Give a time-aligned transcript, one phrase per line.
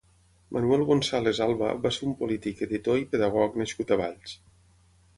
[0.55, 4.39] Manuel González Alba va ser un polític, editor i pedagog nascut a Valls.